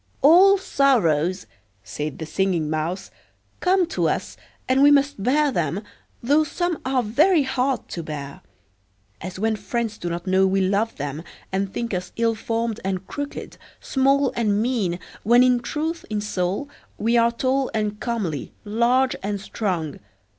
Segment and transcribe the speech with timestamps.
[0.23, 1.45] "All sorrows,"
[1.83, 3.11] said the Singing Mouse,
[3.59, 4.35] "come to us,
[4.67, 5.83] and we must bear them,
[6.23, 8.41] though some are very hard to bear;
[9.21, 13.05] as when friends do not know we love them, and think us ill formed and
[13.05, 19.15] crooked, small and mean, when in truth in soul we are tall and comely, large
[19.21, 19.99] and strong.